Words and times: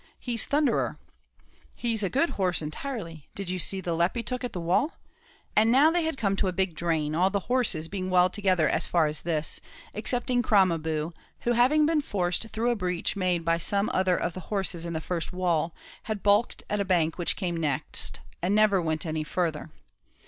He's 0.19 0.47
Thunderer 0.47 0.97
he's 1.75 2.01
a 2.01 2.09
good 2.09 2.31
horse 2.31 2.59
intirely; 2.59 3.27
did 3.35 3.51
you 3.51 3.59
see 3.59 3.81
the 3.81 3.93
lep 3.93 4.15
he 4.15 4.23
took 4.23 4.43
at 4.43 4.51
the 4.51 4.59
wall?" 4.59 4.95
and 5.55 5.71
now 5.71 5.91
they 5.91 6.05
had 6.05 6.17
come 6.17 6.35
to 6.37 6.47
a 6.47 6.51
big 6.51 6.73
drain; 6.73 7.13
all 7.13 7.29
the 7.29 7.41
horses 7.41 7.87
being 7.87 8.09
well 8.09 8.27
together 8.27 8.67
as 8.67 8.87
far 8.87 9.05
as 9.05 9.21
this, 9.21 9.59
excepting 9.93 10.41
Crom 10.41 10.71
a 10.71 10.79
boo, 10.79 11.13
who 11.41 11.51
having 11.51 11.85
been 11.85 12.01
forced 12.01 12.47
through 12.47 12.71
a 12.71 12.75
breach 12.75 13.15
made 13.15 13.45
by 13.45 13.59
some 13.59 13.91
other 13.93 14.17
of 14.17 14.33
the 14.33 14.39
horses 14.49 14.85
in 14.85 14.93
the 14.93 15.01
first 15.01 15.31
wall, 15.31 15.71
had 16.05 16.23
baulked 16.23 16.63
at 16.67 16.79
a 16.81 16.83
bank 16.85 17.19
which 17.19 17.35
came 17.35 17.55
next, 17.57 18.21
and 18.41 18.55
never 18.55 18.81
went 18.81 19.05
any 19.05 19.23
further. 19.23 19.69